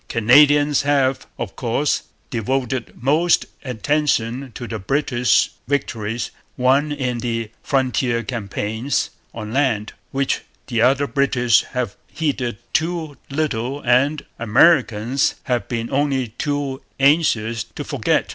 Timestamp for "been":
15.67-15.91